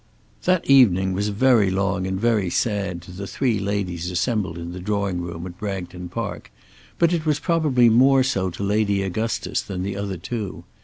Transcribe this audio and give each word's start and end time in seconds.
That 0.45 0.67
evening 0.67 1.13
was 1.13 1.27
very 1.29 1.69
long 1.69 2.07
and 2.07 2.19
very 2.19 2.49
sad 2.49 3.03
to 3.03 3.11
the 3.11 3.27
three 3.27 3.59
ladies 3.59 4.09
assembled 4.09 4.57
in 4.57 4.71
the 4.71 4.79
drawing 4.79 5.21
room 5.21 5.45
at 5.45 5.59
Bragton 5.59 6.09
Park, 6.09 6.51
but 6.97 7.13
it 7.13 7.23
was 7.27 7.39
probably 7.39 7.87
more 7.87 8.23
so 8.23 8.49
to 8.49 8.63
Lady 8.63 9.03
Augustus 9.03 9.61
than 9.61 9.83
the 9.83 9.95
other 9.95 10.17
two. 10.17 10.63